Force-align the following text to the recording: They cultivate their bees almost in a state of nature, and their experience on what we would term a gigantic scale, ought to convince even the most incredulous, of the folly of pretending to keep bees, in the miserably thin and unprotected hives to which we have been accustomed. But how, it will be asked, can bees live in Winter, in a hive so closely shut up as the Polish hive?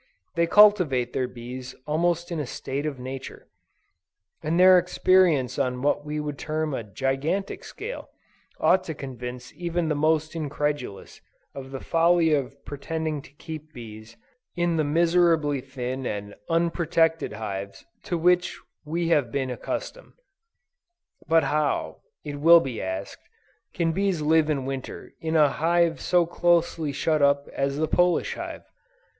They 0.33 0.47
cultivate 0.47 1.13
their 1.13 1.27
bees 1.27 1.75
almost 1.85 2.31
in 2.31 2.39
a 2.39 2.47
state 2.47 2.87
of 2.87 2.97
nature, 2.99 3.47
and 4.41 4.59
their 4.59 4.79
experience 4.79 5.59
on 5.59 5.83
what 5.83 6.03
we 6.03 6.19
would 6.19 6.39
term 6.39 6.73
a 6.73 6.83
gigantic 6.83 7.63
scale, 7.63 8.09
ought 8.59 8.83
to 8.85 8.95
convince 8.95 9.53
even 9.53 9.89
the 9.89 9.95
most 9.95 10.35
incredulous, 10.35 11.21
of 11.53 11.69
the 11.69 11.79
folly 11.79 12.33
of 12.33 12.65
pretending 12.65 13.21
to 13.21 13.31
keep 13.33 13.73
bees, 13.73 14.17
in 14.55 14.77
the 14.77 14.83
miserably 14.83 15.61
thin 15.61 16.07
and 16.07 16.33
unprotected 16.49 17.33
hives 17.33 17.85
to 18.05 18.17
which 18.17 18.57
we 18.83 19.09
have 19.09 19.31
been 19.31 19.51
accustomed. 19.51 20.13
But 21.27 21.43
how, 21.43 22.01
it 22.25 22.39
will 22.39 22.59
be 22.59 22.81
asked, 22.81 23.29
can 23.75 23.91
bees 23.91 24.19
live 24.23 24.49
in 24.49 24.65
Winter, 24.65 25.11
in 25.21 25.35
a 25.35 25.47
hive 25.49 26.01
so 26.01 26.25
closely 26.25 26.91
shut 26.91 27.21
up 27.21 27.47
as 27.53 27.77
the 27.77 27.87
Polish 27.87 28.33
hive? 28.33 28.63